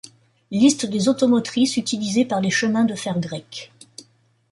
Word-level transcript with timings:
Liste 0.49 0.87
des 0.87 1.09
automotrices 1.09 1.77
utilisées 1.77 2.25
par 2.25 2.41
les 2.41 2.49
chemins 2.49 2.85
de 2.85 2.95
fer 2.95 3.19
grecs. 3.19 3.71